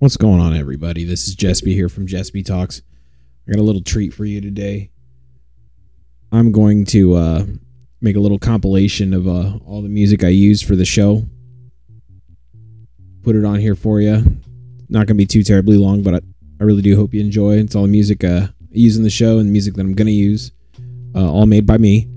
What's 0.00 0.16
going 0.16 0.40
on, 0.40 0.54
everybody? 0.54 1.02
This 1.02 1.26
is 1.26 1.34
Jesby 1.34 1.72
here 1.72 1.88
from 1.88 2.06
Jesby 2.06 2.46
Talks. 2.46 2.82
I 3.48 3.50
got 3.50 3.58
a 3.58 3.64
little 3.64 3.82
treat 3.82 4.14
for 4.14 4.24
you 4.24 4.40
today. 4.40 4.92
I'm 6.30 6.52
going 6.52 6.84
to 6.86 7.16
uh, 7.16 7.44
make 8.00 8.14
a 8.14 8.20
little 8.20 8.38
compilation 8.38 9.12
of 9.12 9.26
uh, 9.26 9.58
all 9.66 9.82
the 9.82 9.88
music 9.88 10.22
I 10.22 10.28
use 10.28 10.62
for 10.62 10.76
the 10.76 10.84
show. 10.84 11.26
Put 13.24 13.34
it 13.34 13.44
on 13.44 13.58
here 13.58 13.74
for 13.74 14.00
you. 14.00 14.40
Not 14.88 15.08
going 15.08 15.08
to 15.08 15.14
be 15.14 15.26
too 15.26 15.42
terribly 15.42 15.76
long, 15.76 16.04
but 16.04 16.14
I, 16.14 16.20
I 16.60 16.62
really 16.62 16.82
do 16.82 16.94
hope 16.94 17.12
you 17.12 17.20
enjoy. 17.20 17.56
It's 17.56 17.74
all 17.74 17.82
the 17.82 17.88
music 17.88 18.22
uh, 18.22 18.46
I 18.46 18.52
use 18.70 18.96
in 18.96 19.02
the 19.02 19.10
show 19.10 19.38
and 19.38 19.50
music 19.50 19.74
that 19.74 19.80
I'm 19.80 19.94
going 19.94 20.06
to 20.06 20.12
use, 20.12 20.52
uh, 21.16 21.28
all 21.28 21.46
made 21.46 21.66
by 21.66 21.76
me 21.76 22.08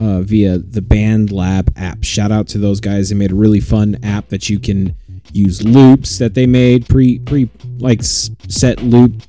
uh, 0.00 0.20
via 0.20 0.58
the 0.58 0.80
BandLab 0.80 1.70
app. 1.76 2.04
Shout 2.04 2.32
out 2.32 2.46
to 2.48 2.58
those 2.58 2.80
guys. 2.80 3.08
They 3.08 3.14
made 3.14 3.32
a 3.32 3.36
really 3.36 3.60
fun 3.60 3.98
app 4.02 4.28
that 4.28 4.48
you 4.48 4.58
can 4.58 4.94
use 5.32 5.62
loops 5.62 6.18
that 6.18 6.34
they 6.34 6.46
made 6.46 6.88
pre 6.88 7.18
pre 7.20 7.48
like 7.78 8.00
set 8.02 8.82
loop 8.82 9.22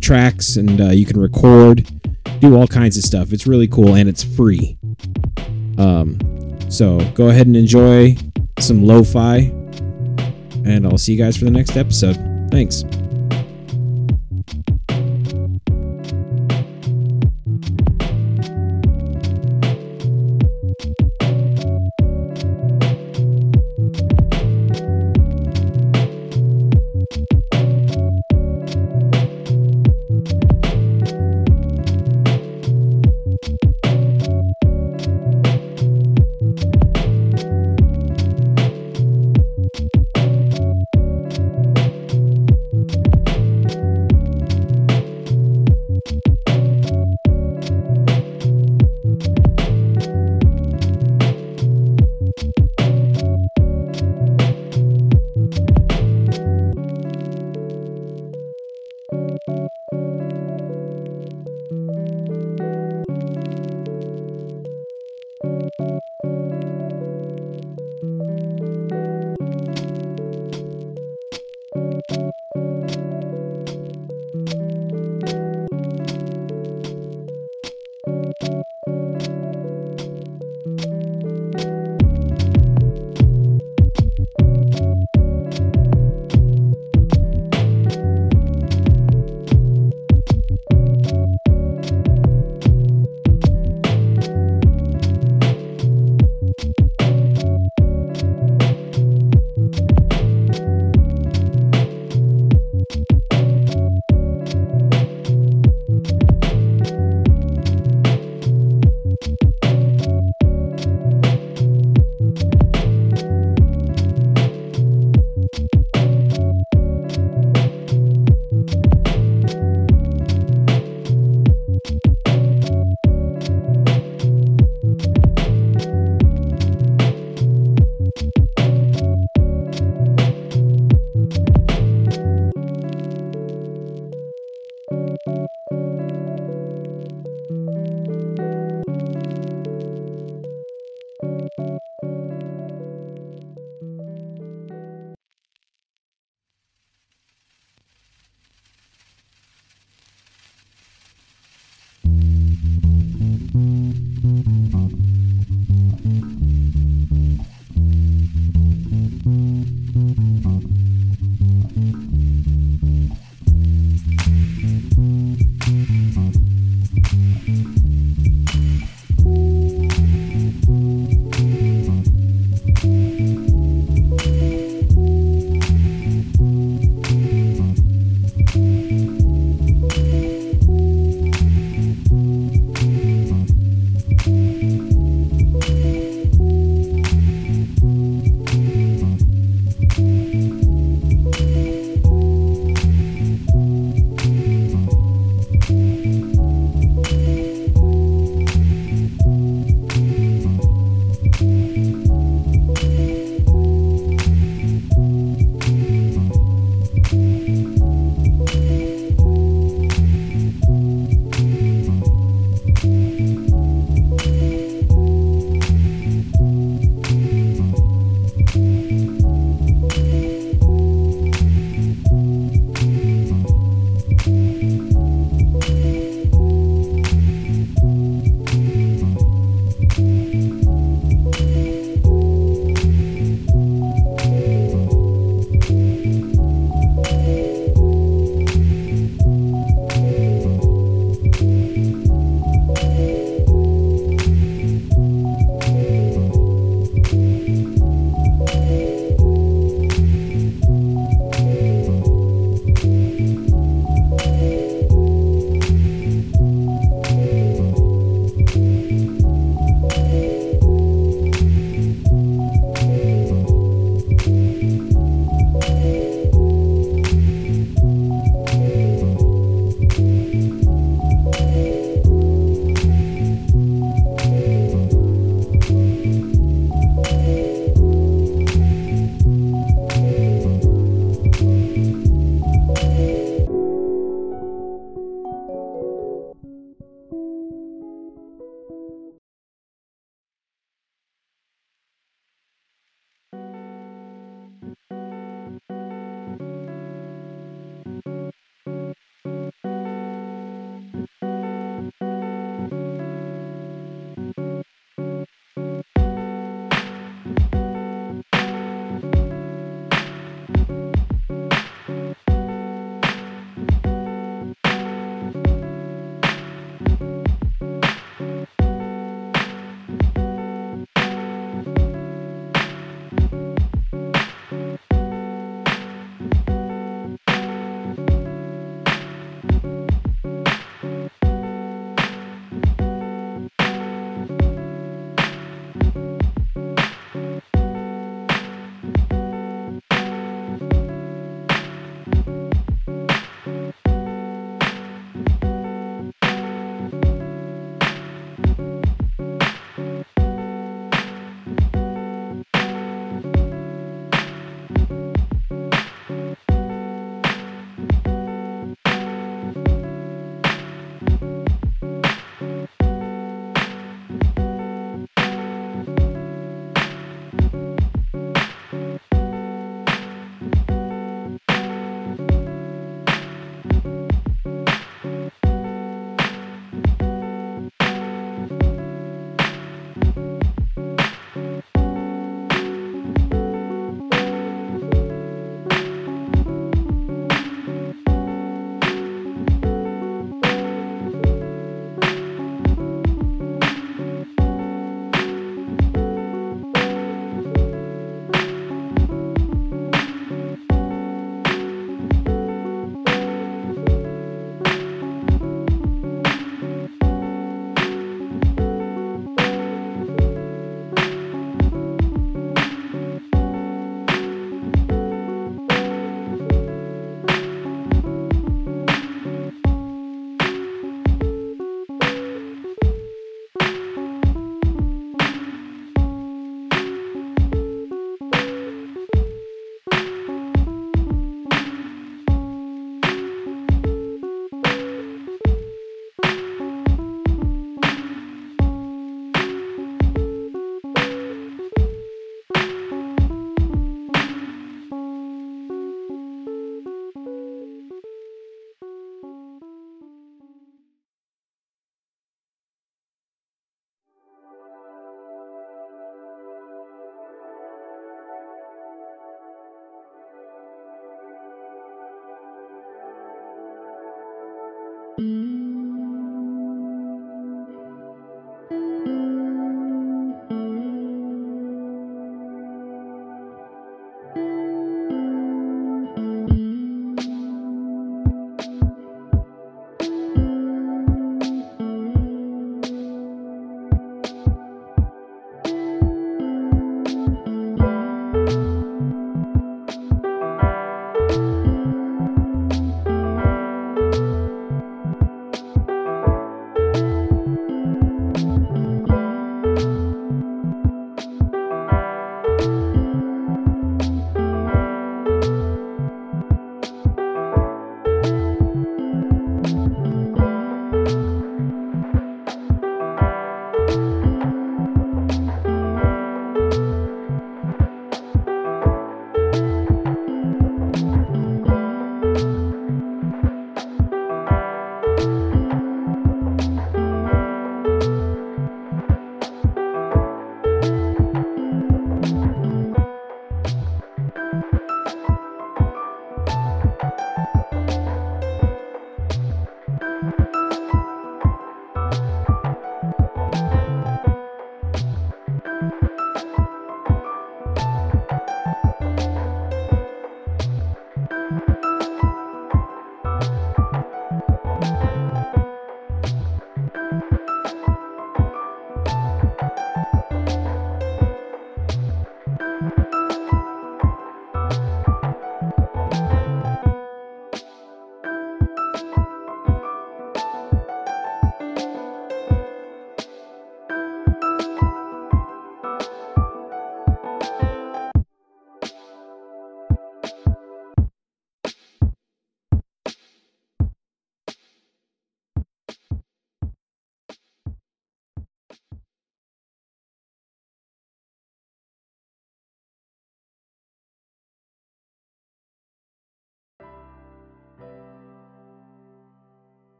tracks 0.00 0.56
and 0.56 0.80
uh, 0.80 0.90
you 0.90 1.06
can 1.06 1.18
record 1.18 1.88
do 2.40 2.54
all 2.56 2.66
kinds 2.66 2.96
of 2.98 3.02
stuff 3.02 3.32
it's 3.32 3.46
really 3.46 3.66
cool 3.66 3.94
and 3.94 4.08
it's 4.08 4.22
free 4.22 4.76
um 5.78 6.18
so 6.68 6.98
go 7.14 7.28
ahead 7.28 7.46
and 7.46 7.56
enjoy 7.56 8.14
some 8.58 8.84
lo-fi 8.84 9.38
and 10.66 10.86
i'll 10.86 10.98
see 10.98 11.12
you 11.12 11.18
guys 11.18 11.36
for 11.36 11.46
the 11.46 11.50
next 11.50 11.76
episode 11.76 12.16
thanks 12.50 12.84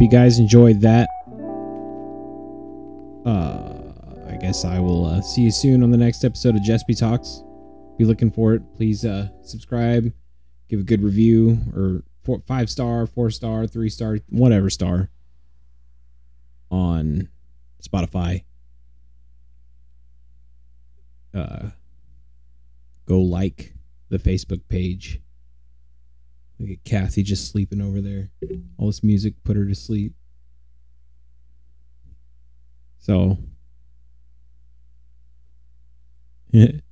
hope 0.00 0.10
you 0.10 0.18
guys 0.18 0.38
enjoyed 0.38 0.80
that. 0.80 1.10
Uh, 3.26 4.32
I 4.32 4.36
guess 4.36 4.64
I 4.64 4.78
will 4.78 5.04
uh, 5.04 5.20
see 5.20 5.42
you 5.42 5.50
soon 5.50 5.82
on 5.82 5.90
the 5.90 5.98
next 5.98 6.24
episode 6.24 6.56
of 6.56 6.62
Jesby 6.62 6.98
Talks. 6.98 7.42
Be 7.98 8.06
looking 8.06 8.30
for 8.30 8.54
it. 8.54 8.62
Please 8.74 9.04
uh, 9.04 9.28
subscribe, 9.42 10.10
give 10.70 10.80
a 10.80 10.84
good 10.84 11.02
review, 11.02 11.58
or 11.76 12.02
four, 12.22 12.40
five 12.46 12.70
star, 12.70 13.06
four 13.06 13.30
star, 13.30 13.66
three 13.66 13.90
star, 13.90 14.16
whatever 14.30 14.70
star 14.70 15.10
on 16.70 17.28
Spotify. 17.82 18.44
Uh, 21.34 21.68
go 23.06 23.20
like 23.20 23.74
the 24.08 24.18
Facebook 24.18 24.62
page. 24.68 25.20
Look 26.60 26.70
at 26.70 26.84
Kathy 26.84 27.22
just 27.22 27.50
sleeping 27.50 27.80
over 27.80 28.02
there. 28.02 28.28
All 28.76 28.88
this 28.88 29.02
music 29.02 29.32
put 29.44 29.56
her 29.56 29.64
to 29.64 29.74
sleep. 29.74 30.12
So, 32.98 33.38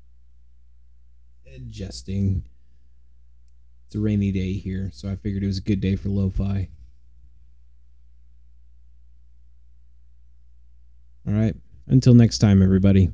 adjusting. 1.54 2.44
It's 3.86 3.94
a 3.94 4.00
rainy 4.00 4.32
day 4.32 4.54
here, 4.54 4.90
so 4.92 5.10
I 5.10 5.16
figured 5.16 5.42
it 5.42 5.46
was 5.46 5.58
a 5.58 5.62
good 5.62 5.80
day 5.80 5.96
for 5.96 6.08
lo-fi. 6.08 6.68
All 11.26 11.34
right. 11.34 11.54
Until 11.86 12.14
next 12.14 12.38
time, 12.38 12.62
everybody. 12.62 13.10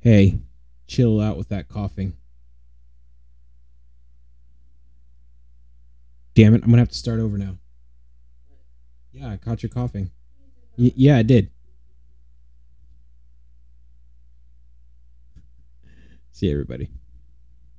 Hey, 0.00 0.38
chill 0.86 1.20
out 1.20 1.36
with 1.38 1.48
that 1.48 1.68
coughing. 1.68 2.14
Damn 6.34 6.54
it, 6.54 6.62
I'm 6.62 6.68
to 6.72 6.78
have 6.78 6.88
to 6.88 6.94
start 6.94 7.20
over 7.20 7.36
now. 7.36 7.58
Yeah, 9.12 9.28
I 9.28 9.36
caught 9.36 9.62
you 9.62 9.68
coughing. 9.68 10.10
Y- 10.78 10.92
yeah, 10.96 11.18
I 11.18 11.22
did. 11.22 11.50
See 16.32 16.50
everybody. 16.50 16.88